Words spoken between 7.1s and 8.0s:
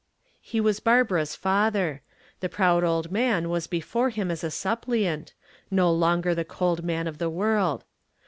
the world.